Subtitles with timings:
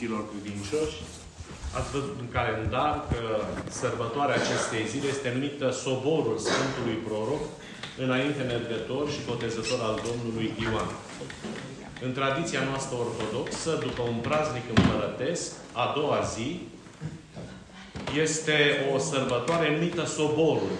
[0.00, 0.96] iubiților credincioși,
[1.78, 3.22] ați văzut în calendar că
[3.80, 7.44] sărbătoarea acestei zile este numită Soborul Sfântului Proroc,
[8.04, 10.90] înainte mergător și botezător al Domnului Ioan.
[12.06, 16.60] În tradiția noastră ortodoxă, după un praznic împărătesc, a doua zi,
[18.24, 18.56] este
[18.94, 20.74] o sărbătoare numită Soborul.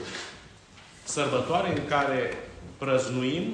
[1.04, 2.20] Sărbătoare în care
[2.78, 3.44] prăznuim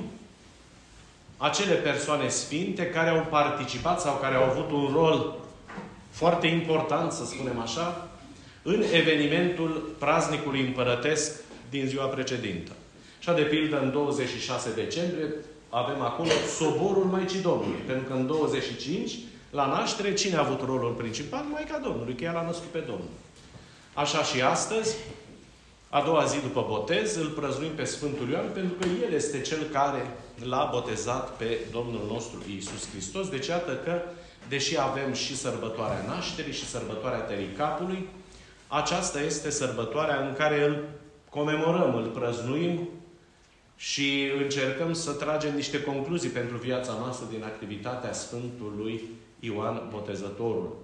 [1.36, 5.43] acele persoane sfinte care au participat sau care au avut un rol
[6.14, 8.08] foarte important, să spunem așa,
[8.62, 11.40] în evenimentul praznicului împărătesc
[11.70, 12.72] din ziua precedentă.
[13.18, 15.34] Și de pildă, în 26 decembrie,
[15.68, 16.28] avem acolo
[16.58, 17.80] soborul Maicii Domnului.
[17.86, 19.12] Pentru că în 25,
[19.50, 21.44] la naștere, cine a avut rolul principal?
[21.52, 23.14] Maica Domnului, că ea l-a născut pe Domnul.
[23.94, 24.96] Așa și astăzi,
[25.88, 29.62] a doua zi după botez, îl prăznuim pe Sfântul Ioan, pentru că El este Cel
[29.72, 33.28] care l-a botezat pe Domnul nostru Iisus Hristos.
[33.28, 34.00] Deci iată că,
[34.48, 38.08] deși avem și sărbătoarea nașterii și sărbătoarea tării capului,
[38.68, 40.84] aceasta este sărbătoarea în care îl
[41.30, 42.88] comemorăm, îl prăznuim
[43.76, 49.00] și încercăm să tragem niște concluzii pentru viața noastră din activitatea Sfântului
[49.40, 50.76] Ioan Botezătorul.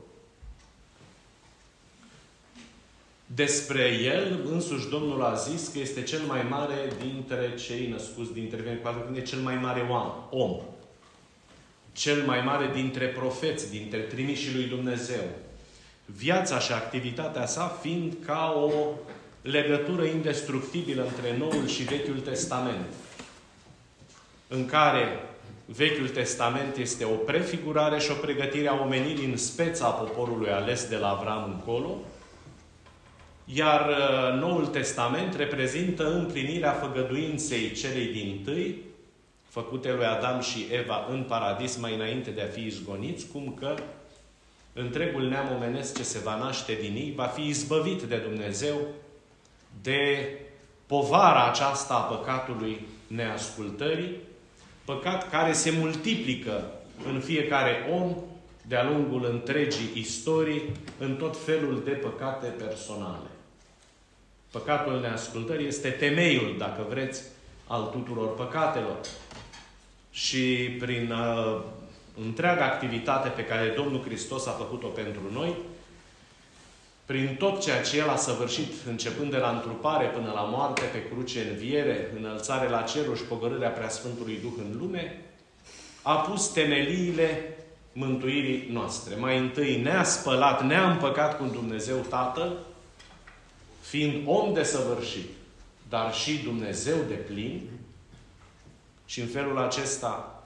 [3.34, 8.80] Despre el, însuși Domnul a zis că este cel mai mare dintre cei născuți dintre
[8.82, 9.86] cu e cel mai mare
[10.30, 10.60] om.
[12.00, 15.24] Cel mai mare dintre profeți, dintre trimișii lui Dumnezeu.
[16.04, 18.72] Viața și activitatea sa fiind ca o
[19.42, 22.86] legătură indestructibilă între Noul și Vechiul Testament.
[24.48, 25.22] În care
[25.64, 30.96] Vechiul Testament este o prefigurare și o pregătire a omenirii în speța poporului ales de
[30.96, 31.98] la Avram încolo,
[33.44, 38.88] iar uh, Noul Testament reprezintă împlinirea făgăduinței celei din tâi,
[39.50, 43.74] făcute lui Adam și Eva în paradis mai înainte de a fi izgoniți, cum că
[44.72, 48.76] întregul neam omenesc ce se va naște din ei va fi izbăvit de Dumnezeu
[49.82, 50.28] de
[50.86, 54.16] povara aceasta a păcatului neascultării,
[54.84, 56.70] păcat care se multiplică
[57.06, 58.16] în fiecare om
[58.66, 60.62] de-a lungul întregii istorii
[60.98, 63.28] în tot felul de păcate personale.
[64.50, 67.22] Păcatul neascultării este temeiul, dacă vreți,
[67.66, 68.96] al tuturor păcatelor.
[70.10, 71.62] Și prin uh,
[72.24, 75.56] întreaga activitate pe care Domnul Hristos a făcut-o pentru noi,
[77.04, 81.08] prin tot ceea ce El a săvârșit, începând de la întrupare până la moarte, pe
[81.08, 85.24] cruce, înviere, înălțare la cerul și pogărârea Preasfântului Duh în lume,
[86.02, 87.56] a pus temeliile
[87.92, 89.14] mântuirii noastre.
[89.14, 92.56] Mai întâi ne-a spălat, ne-a împăcat cu Dumnezeu Tatăl,
[93.80, 95.28] fiind om de săvârșit,
[95.88, 97.68] dar și Dumnezeu de plin,
[99.10, 100.42] și în felul acesta,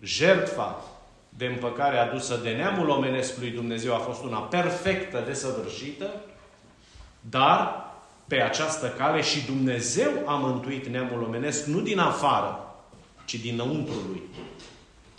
[0.00, 0.84] jertfa
[1.28, 6.10] de împăcare adusă de neamul omenesc lui Dumnezeu a fost una perfectă, desăvârșită,
[7.20, 7.84] dar
[8.26, 12.74] pe această cale și Dumnezeu a mântuit neamul omenesc nu din afară,
[13.24, 14.22] ci dinăuntru lui.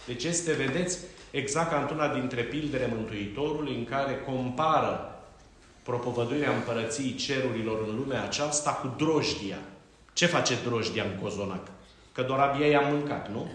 [0.06, 0.98] Deci este, vedeți,
[1.32, 5.22] exact ca într-una dintre pildele Mântuitorului în care compară
[5.84, 9.60] propovăduirea împărăției cerurilor în lumea aceasta cu drojdia.
[10.14, 11.68] Ce face drojdia în cozonac?
[12.20, 13.48] Că doar abia i-a mâncat, nu?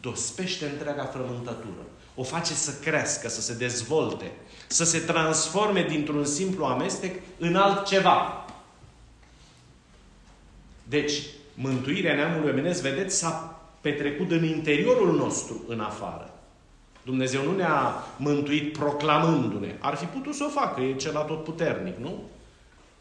[0.00, 1.86] Dospește întreaga frământătură.
[2.14, 4.32] O face să crească, să se dezvolte,
[4.66, 8.46] să se transforme dintr-un simplu amestec în altceva.
[10.82, 11.12] Deci,
[11.54, 16.30] mântuirea neamului omenesc, vedeți, s-a petrecut în interiorul nostru, în afară.
[17.02, 19.76] Dumnezeu nu ne-a mântuit proclamându-ne.
[19.78, 22.22] Ar fi putut să o facă, e cel puternic, nu?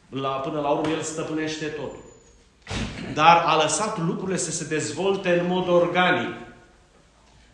[0.09, 2.06] La, până la urmă, El stăpânește totul.
[3.13, 6.35] Dar a lăsat lucrurile să se dezvolte în mod organic.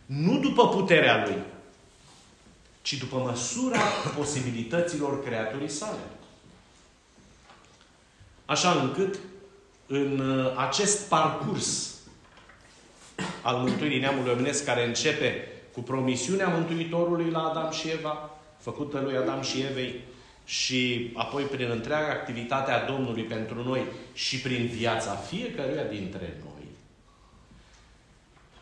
[0.06, 1.42] Nu după puterea Lui,
[2.82, 3.80] ci după măsura
[4.16, 5.98] posibilităților creaturii sale.
[8.44, 9.18] Așa încât,
[9.86, 11.94] în uh, acest parcurs
[13.42, 19.16] al mântuirii neamului omenesc care începe cu promisiunea Mântuitorului la Adam și Eva, făcută lui
[19.16, 20.04] Adam și Evei,
[20.44, 23.82] și apoi prin întreaga activitate a Domnului pentru noi
[24.12, 26.54] și prin viața fiecăruia dintre noi,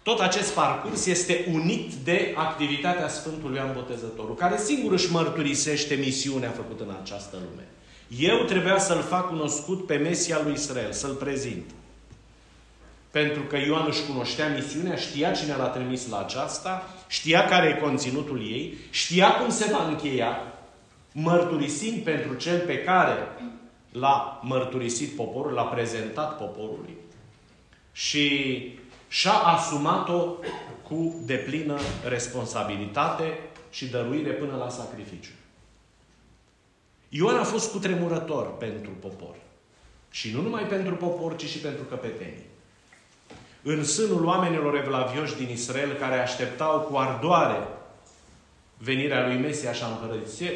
[0.02, 6.50] tot acest parcurs este unit de activitatea Sfântului Ioan Botezătorul, care singur își mărturisește misiunea
[6.50, 7.68] făcută în această lume.
[8.18, 11.70] Eu trebuia să-L fac cunoscut pe Mesia lui Israel, să-L prezint.
[13.10, 17.80] Pentru că Ioan își cunoștea misiunea, știa cine l-a trimis la aceasta, știa care e
[17.80, 20.40] conținutul ei, știa cum se va încheia,
[21.12, 23.28] mărturisind pentru cel pe care
[23.92, 26.96] l-a mărturisit poporul, l-a prezentat poporului
[27.92, 28.58] și
[29.08, 30.34] și-a asumat-o
[30.82, 31.78] cu deplină
[32.08, 33.38] responsabilitate
[33.70, 35.30] și dăruire până la sacrificiu.
[37.08, 39.34] Ioan a fost cutremurător pentru popor.
[40.10, 42.46] Și nu numai pentru popor, ci și pentru căpetenii.
[43.62, 47.66] În sânul oamenilor evlavioși din Israel care așteptau cu ardoare
[48.84, 49.86] venirea lui Mesia și a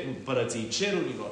[0.07, 1.31] împărăției cerurilor,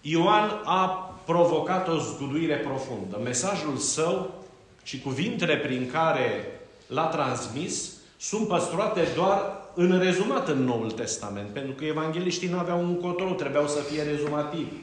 [0.00, 0.86] Ioan a
[1.24, 3.20] provocat o zguduire profundă.
[3.22, 4.44] Mesajul său
[4.82, 6.44] și cuvintele prin care
[6.86, 12.80] l-a transmis sunt păstrate doar în rezumat în Noul Testament, pentru că evangeliștii nu aveau
[12.80, 14.76] un control, trebuiau să fie rezumativi.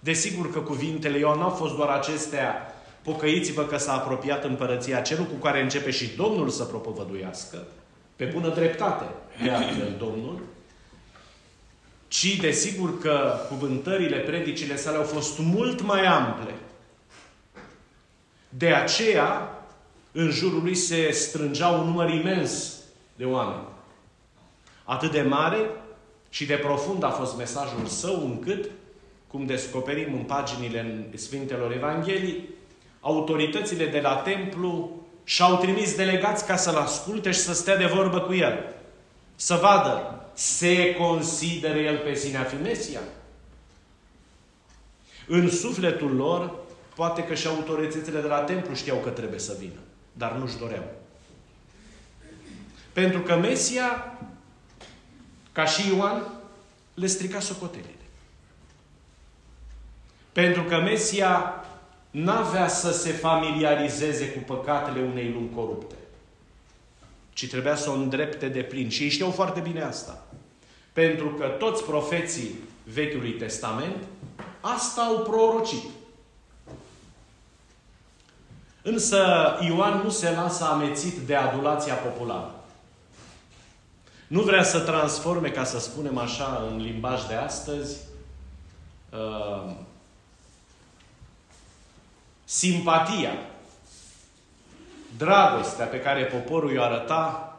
[0.00, 5.24] Desigur că cuvintele Ioan nu au fost doar acestea, pocăiți-vă că s-a apropiat împărăția celul
[5.24, 7.66] cu care începe și Domnul să propovăduiască,
[8.20, 9.04] pe bună dreptate,
[9.42, 10.40] de altfel Domnul,
[12.08, 16.54] ci desigur că cuvântările, predicile sale au fost mult mai ample.
[18.48, 19.58] De aceea,
[20.12, 22.76] în jurul lui se strângea un număr imens
[23.16, 23.66] de oameni.
[24.84, 25.70] Atât de mare
[26.28, 28.70] și de profund a fost mesajul său, încât,
[29.26, 32.48] cum descoperim în paginile Sfintelor Evanghelii,
[33.00, 34.99] autoritățile de la templu
[35.30, 38.74] și-au trimis delegați ca să-l asculte și să stea de vorbă cu el.
[39.34, 43.00] Să vadă, se consideră el pe sine a fi Mesia?
[45.26, 46.54] În sufletul lor,
[46.94, 49.80] poate că și autoritățile de la templu știau că trebuie să vină,
[50.12, 50.84] dar nu-și doreau.
[52.92, 54.18] Pentru că Mesia
[55.52, 56.22] ca și Ioan,
[56.94, 57.94] le strica socotelile.
[60.32, 61.64] Pentru că Mesia
[62.10, 65.94] n-avea să se familiarizeze cu păcatele unei lumi corupte,
[67.32, 68.88] ci trebuia să o îndrepte de plin.
[68.88, 70.26] Și ei știau foarte bine asta.
[70.92, 72.54] Pentru că toți profeții
[72.84, 73.96] Vechiului Testament
[74.60, 75.84] asta au prorocit.
[78.82, 79.26] Însă
[79.60, 82.54] Ioan nu se lasă amețit de adulația populară.
[84.26, 87.98] Nu vrea să transforme, ca să spunem așa, în limbaj de astăzi,
[89.12, 89.72] uh,
[92.50, 93.30] simpatia,
[95.16, 97.54] dragostea pe care poporul i-o arăta,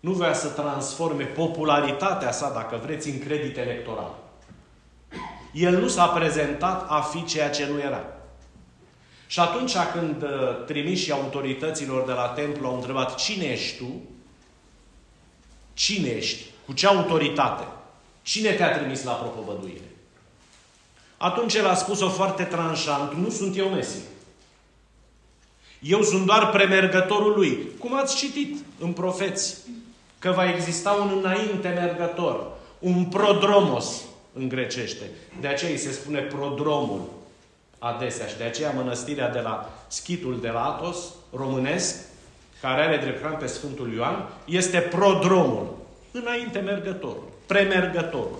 [0.00, 4.14] nu vrea să transforme popularitatea sa, dacă vreți, în credit electoral.
[5.52, 8.04] El nu s-a prezentat a fi ceea ce nu era.
[9.26, 14.02] Și atunci când uh, trimișii autorităților de la templu au întrebat cine ești tu,
[15.74, 16.44] Cine ești?
[16.66, 17.66] Cu ce autoritate?
[18.22, 19.90] Cine te-a trimis la propovăduire?
[21.16, 24.00] Atunci el a spus-o foarte tranșant, nu sunt eu Mesia.
[25.82, 27.68] Eu sunt doar premergătorul lui.
[27.78, 29.56] Cum ați citit în profeți?
[30.18, 34.02] Că va exista un înainte mergător, un prodromos
[34.32, 35.04] în grecește.
[35.40, 37.08] De aceea îi se spune prodromul
[37.78, 40.96] adesea și de aceea mănăstirea de la Schitul de la Atos,
[41.36, 41.96] românesc,
[42.60, 45.76] care are drept pe Sfântul Ioan, este prodromul,
[46.10, 48.38] înainte mergătorul, premergătorul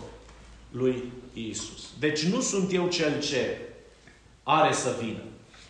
[0.70, 1.02] lui
[1.32, 1.90] Isus.
[1.98, 3.58] Deci nu sunt eu cel ce
[4.42, 5.22] are să vină.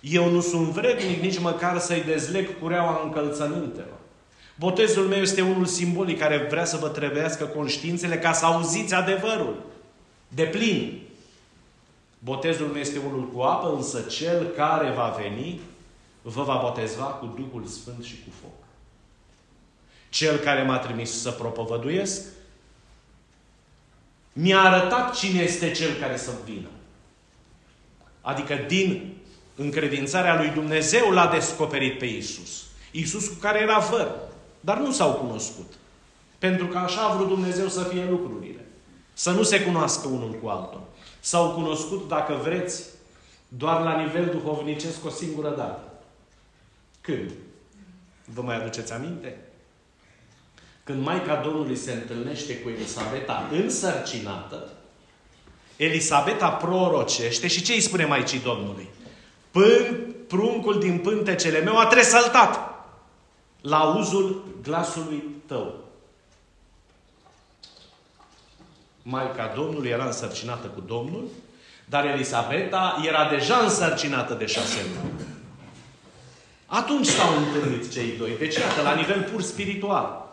[0.02, 3.98] Eu nu sunt vrednic nici măcar să-i dezleg cureaua încălțămintelor.
[4.58, 9.62] Botezul meu este unul simbolic care vrea să vă trebuiască conștiințele ca să auziți adevărul.
[10.28, 11.02] De plin.
[12.18, 15.60] Botezul meu este unul cu apă, însă cel care va veni
[16.22, 18.66] vă va boteza cu Duhul Sfânt și cu foc.
[20.08, 22.22] Cel care m-a trimis să propovăduiesc,
[24.32, 26.68] mi-a arătat cine este cel care să vină.
[28.20, 29.16] Adică din
[29.54, 32.62] încredințarea lui Dumnezeu l-a descoperit pe Isus.
[32.90, 34.10] Isus cu care era văr,
[34.60, 35.72] dar nu s-au cunoscut.
[36.38, 38.64] Pentru că așa a vrut Dumnezeu să fie lucrurile.
[39.12, 40.82] Să nu se cunoască unul cu altul.
[41.20, 42.82] S-au cunoscut, dacă vreți,
[43.48, 45.80] doar la nivel duhovnicesc o singură dată.
[47.00, 47.30] Când?
[48.24, 49.36] Vă mai aduceți aminte?
[50.84, 54.68] Când Maica Domnului se întâlnește cu Elisabeta însărcinată,
[55.76, 58.88] Elisabeta prorocește și ce îi spune Maicii Domnului?
[59.52, 62.58] Pân, pruncul din pântecele meu a tresaltat
[63.60, 65.74] la auzul glasului tău.
[69.02, 71.24] Maica Domnului era însărcinată cu Domnul,
[71.84, 75.12] dar Elisabeta era deja însărcinată de șase luni.
[76.66, 78.36] Atunci s-au întâlnit cei doi.
[78.38, 80.28] Deci, iată, la nivel pur spiritual.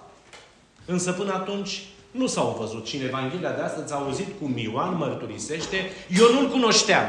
[0.85, 2.87] Însă până atunci nu s-au văzut.
[2.87, 7.05] Și în Evanghelia de astăzi a auzit cum Ioan mărturisește, eu nu-l cunoșteam.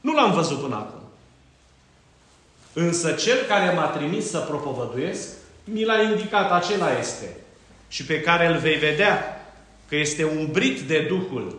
[0.00, 1.00] Nu l-am văzut până acum.
[2.72, 5.28] Însă cel care m-a trimis să propovăduiesc,
[5.64, 7.36] mi l-a indicat, acela este.
[7.88, 9.40] Și pe care îl vei vedea
[9.88, 11.58] că este umbrit de Duhul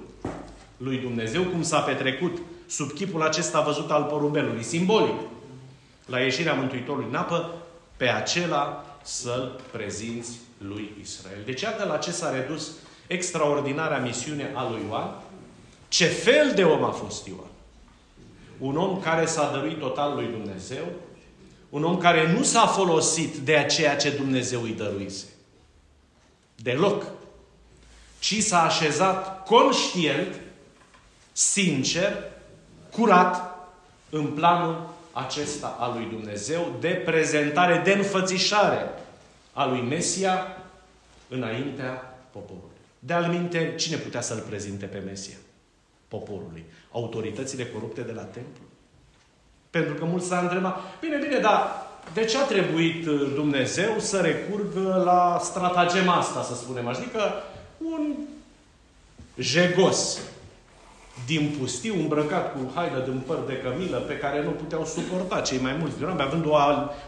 [0.77, 5.19] lui Dumnezeu, cum s-a petrecut sub chipul acesta văzut al porumbelului, simbolic
[6.05, 7.53] la ieșirea Mântuitorului în apă,
[7.97, 11.41] pe acela să-l prezinți lui Israel.
[11.45, 12.71] Deci iată la ce s-a redus
[13.07, 15.15] extraordinarea misiune a lui Ioan.
[15.87, 17.50] Ce fel de om a fost Ioan?
[18.61, 20.85] Un om care s-a dăruit total lui Dumnezeu,
[21.69, 25.25] un om care nu s-a folosit de ceea ce Dumnezeu îi dăruise.
[26.55, 27.03] Deloc.
[28.19, 30.39] Ci s-a așezat conștient,
[31.31, 32.23] sincer,
[32.91, 33.51] curat,
[34.09, 38.89] în planul acesta al lui Dumnezeu de prezentare, de înfățișare
[39.53, 40.57] a lui Mesia
[41.27, 42.69] înaintea poporului.
[42.99, 45.35] De alminte, cine putea să-l prezinte pe Mesia?
[46.11, 46.65] Poporului.
[46.91, 48.63] Autoritățile corupte de la templu.
[49.69, 54.17] Pentru că mulți s-a întrebat, bine, bine, dar de ce a trebuit uh, Dumnezeu să
[54.17, 56.99] recurgă la stratagema asta, să spunem așa?
[56.99, 57.21] Adică
[57.77, 58.15] un
[59.37, 60.19] jegos
[61.25, 65.59] din pustiu, îmbrăcat cu haină din păr de cămilă, pe care nu puteau suporta cei
[65.59, 66.55] mai mulți din oameni, având o,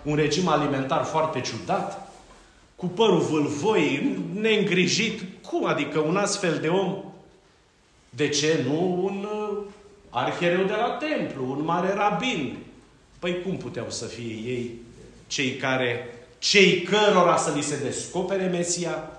[0.04, 2.12] un regim alimentar foarte ciudat,
[2.76, 5.22] cu părul vâlvoi, neîngrijit.
[5.48, 7.13] Cum adică un astfel de om?
[8.16, 9.64] De ce nu un uh,
[10.10, 12.58] arhiereu de la templu, un mare rabin?
[13.20, 14.72] Păi cum puteau să fie ei
[15.28, 19.12] cei care, cei cărora să li se descopere Mesia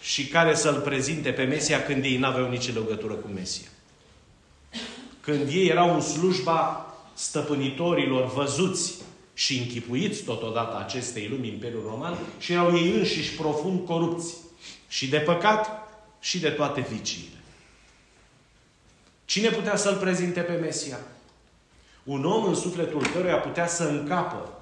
[0.00, 3.68] și care să-L prezinte pe Mesia când ei n-aveau nici legătură cu Mesia?
[5.20, 8.94] Când ei erau în slujba stăpânitorilor văzuți
[9.34, 14.34] și închipuiți totodată acestei lumi Imperiul Roman și erau ei înșiși profund corupți
[14.88, 15.88] și de păcat
[16.20, 17.37] și de toate viciile.
[19.28, 20.98] Cine putea să-L prezinte pe Mesia?
[22.04, 24.60] Un om în sufletul căruia putea să încapă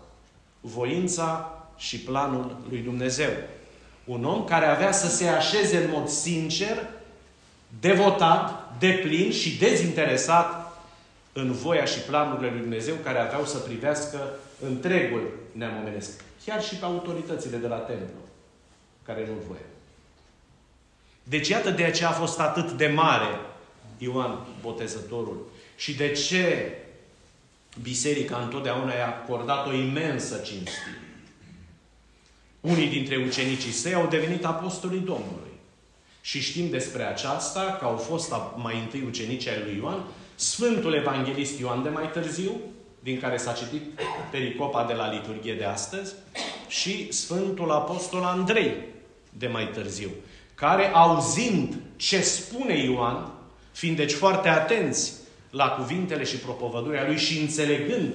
[0.60, 3.30] voința și planul lui Dumnezeu.
[4.04, 6.88] Un om care avea să se așeze în mod sincer,
[7.80, 10.78] devotat, deplin și dezinteresat
[11.32, 14.18] în voia și planurile lui Dumnezeu care aveau să privească
[14.66, 16.20] întregul neam omenesc.
[16.44, 18.20] Chiar și pe autoritățile de la templu,
[19.02, 19.60] care nu-l voia.
[21.22, 23.40] Deci iată de ce a fost atât de mare
[23.98, 25.46] Ioan Botezătorul.
[25.76, 26.70] Și de ce
[27.82, 31.00] Biserica întotdeauna i-a acordat o imensă cinstire.
[32.60, 35.54] Unii dintre ucenicii săi au devenit apostolii Domnului.
[36.20, 41.58] Și știm despre aceasta că au fost mai întâi ucenicii ai lui Ioan, Sfântul Evanghelist
[41.58, 42.52] Ioan de mai târziu,
[43.00, 43.82] din care s-a citit
[44.30, 46.14] pericopa de la liturghie de astăzi,
[46.68, 48.74] și Sfântul Apostol Andrei
[49.30, 50.10] de mai târziu,
[50.54, 53.32] care auzind ce spune Ioan,
[53.76, 55.12] fiind deci foarte atenți
[55.50, 58.12] la cuvintele și propovădurea lui și înțelegând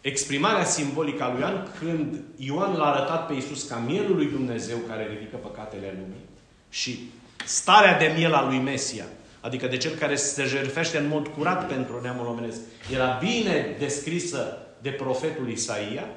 [0.00, 4.76] exprimarea simbolică a lui Ioan, când Ioan l-a arătat pe Iisus ca mielul lui Dumnezeu
[4.88, 6.24] care ridică păcatele lumii
[6.68, 7.10] și
[7.44, 9.04] starea de miel a lui Mesia,
[9.40, 12.60] adică de cel care se jertfește în mod curat pentru neamul omenesc,
[12.92, 16.08] era bine descrisă de profetul Isaia.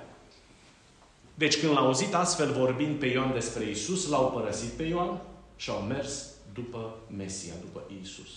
[1.34, 5.22] Deci când l-au auzit astfel vorbind pe Ioan despre Isus, l-au părăsit pe Ioan
[5.56, 8.30] și au mers după Mesia, după Isus.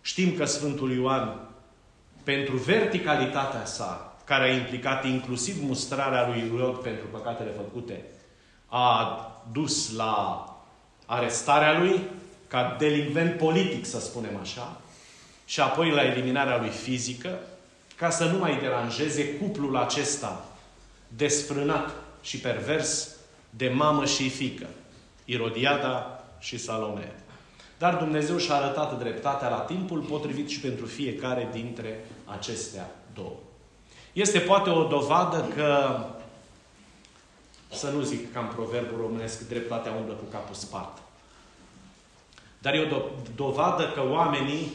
[0.00, 1.48] Știm că Sfântul Ioan,
[2.22, 8.04] pentru verticalitatea sa, care a implicat inclusiv mustrarea lui Irod pentru păcatele făcute,
[8.66, 9.22] a
[9.52, 10.44] dus la
[11.06, 12.00] arestarea lui
[12.46, 14.80] ca delinvent politic, să spunem așa,
[15.44, 17.38] și apoi la eliminarea lui fizică,
[17.96, 20.44] ca să nu mai deranjeze cuplul acesta
[21.08, 21.90] desfrânat
[22.22, 23.08] și pervers
[23.50, 24.66] de mamă și fică,
[25.30, 27.14] Irodiada și Salomea.
[27.78, 33.36] Dar Dumnezeu și-a arătat dreptatea la timpul potrivit și pentru fiecare dintre acestea două.
[34.12, 35.98] Este poate o dovadă că,
[37.72, 40.98] să nu zic ca în proverbul românesc, dreptatea umblă cu capul spart.
[42.58, 44.72] Dar e o do- dovadă că oamenii,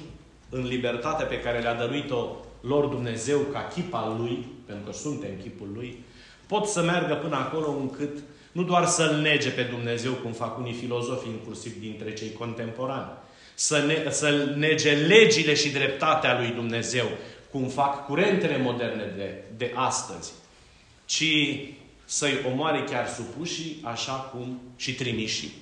[0.50, 2.28] în libertatea pe care le-a dăruit-o
[2.62, 6.04] lor Dumnezeu ca chip al Lui, pentru că suntem chipul Lui,
[6.48, 10.74] pot să meargă până acolo încât nu doar să-L nege pe Dumnezeu, cum fac unii
[10.74, 13.12] filozofi, inclusiv dintre cei contemporani,
[13.54, 17.06] să, ne, să nege legile și dreptatea lui Dumnezeu,
[17.52, 20.32] cum fac curentele moderne de, de astăzi,
[21.06, 21.24] ci
[22.06, 25.54] să-i omoare chiar supușii, așa cum și trimișii.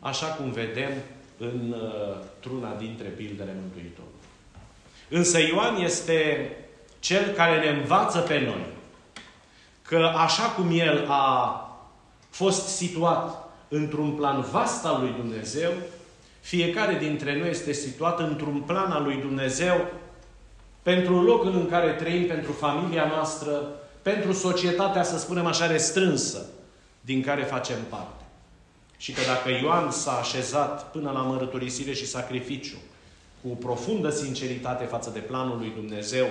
[0.00, 0.90] Așa cum vedem
[1.38, 4.20] în uh, truna dintre pildele Mântuitorului.
[5.08, 6.50] Însă Ioan este
[6.98, 8.66] cel care ne învață pe noi
[9.82, 11.56] că așa cum el a
[12.42, 15.72] fost situat într-un plan vast al lui Dumnezeu,
[16.40, 19.86] fiecare dintre noi este situat într-un plan al lui Dumnezeu
[20.82, 23.50] pentru locul în care trăim, pentru familia noastră,
[24.02, 26.46] pentru societatea, să spunem așa, restrânsă
[27.00, 28.24] din care facem parte.
[28.96, 32.76] Și că dacă Ioan s-a așezat până la mărăturisire și sacrificiu
[33.42, 36.26] cu profundă sinceritate față de planul lui Dumnezeu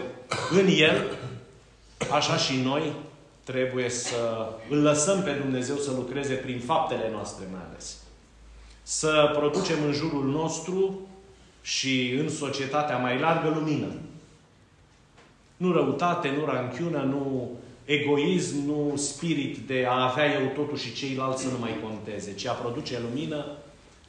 [0.50, 1.18] în el,
[2.12, 2.94] așa și noi
[3.44, 7.98] trebuie să îl lăsăm pe Dumnezeu să lucreze prin faptele noastre mai ales.
[8.84, 11.00] Să producem în jurul nostru
[11.62, 13.88] și în societatea mai largă lumină.
[15.58, 17.52] Nu răutate, nu ranchiună, nu
[17.86, 22.46] egoism, nu spirit de a avea eu totul și ceilalți să nu mai conteze, ci
[22.46, 23.46] a produce lumină,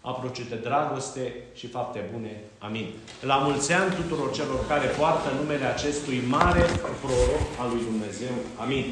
[0.00, 2.40] a produce dragoste și fapte bune.
[2.58, 2.86] Amin.
[3.20, 6.64] La mulți ani tuturor celor care poartă numele acestui mare
[7.00, 8.34] proroc al lui Dumnezeu.
[8.56, 8.84] Amin.